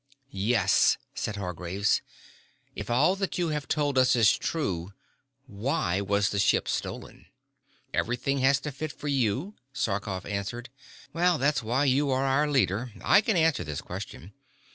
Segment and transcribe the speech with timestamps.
[0.31, 2.01] "Yes," said Hargraves.
[2.75, 4.93] "If all that you have told us is true,
[5.45, 7.27] why was the ship stolen?"
[7.93, 10.69] "Everything has to fit for you?" Sarkoff answered.
[11.13, 12.91] "Well, that's why you are our leader.
[13.03, 14.33] I can answer this question.